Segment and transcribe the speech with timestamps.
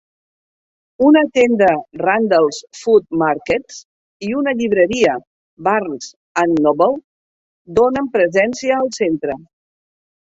[1.07, 1.67] Una tenda
[2.03, 3.77] Randall's Food Markets
[4.29, 5.13] i una llibreria
[5.69, 6.11] Barnes
[6.45, 6.91] and Noble
[7.81, 9.39] donen presència al centre.